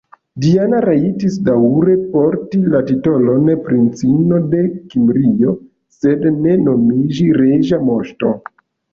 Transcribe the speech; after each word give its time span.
Diana 0.43 0.77
rajtis 0.83 1.33
daŭre 1.47 1.97
porti 2.13 2.61
la 2.75 2.79
titolon 2.87 3.51
"Princino 3.67 4.39
de 4.53 4.61
Kimrio", 4.93 5.53
sed 5.97 6.25
ne 6.47 6.55
nomiĝi 6.63 7.27
"reĝa 7.43 7.81
moŝto". 7.91 8.33